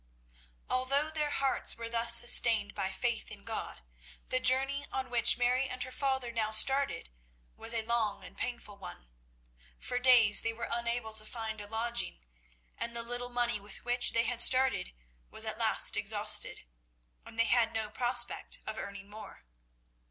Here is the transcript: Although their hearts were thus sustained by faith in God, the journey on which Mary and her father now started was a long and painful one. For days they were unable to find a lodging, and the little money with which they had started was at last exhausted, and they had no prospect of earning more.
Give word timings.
Although 0.67 1.11
their 1.11 1.29
hearts 1.29 1.77
were 1.77 1.87
thus 1.87 2.15
sustained 2.15 2.73
by 2.73 2.91
faith 2.91 3.29
in 3.29 3.43
God, 3.43 3.83
the 4.29 4.39
journey 4.39 4.87
on 4.91 5.11
which 5.11 5.37
Mary 5.37 5.69
and 5.69 5.83
her 5.83 5.91
father 5.91 6.31
now 6.31 6.49
started 6.49 7.11
was 7.55 7.71
a 7.71 7.83
long 7.85 8.23
and 8.23 8.35
painful 8.35 8.77
one. 8.77 9.09
For 9.79 9.99
days 9.99 10.41
they 10.41 10.53
were 10.53 10.67
unable 10.71 11.13
to 11.13 11.23
find 11.27 11.61
a 11.61 11.67
lodging, 11.67 12.25
and 12.79 12.95
the 12.95 13.03
little 13.03 13.29
money 13.29 13.59
with 13.59 13.85
which 13.85 14.13
they 14.13 14.23
had 14.23 14.41
started 14.41 14.91
was 15.29 15.45
at 15.45 15.59
last 15.59 15.95
exhausted, 15.95 16.61
and 17.23 17.37
they 17.37 17.45
had 17.45 17.71
no 17.71 17.87
prospect 17.87 18.57
of 18.65 18.79
earning 18.79 19.07
more. 19.07 19.43